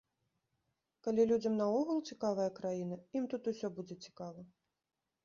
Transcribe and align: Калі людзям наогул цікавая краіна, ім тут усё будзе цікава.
Калі 1.07 1.25
людзям 1.31 1.53
наогул 1.61 1.99
цікавая 2.13 2.47
краіна, 2.61 2.97
ім 3.21 3.29
тут 3.35 3.43
усё 3.53 3.67
будзе 3.77 3.95
цікава. 4.07 4.41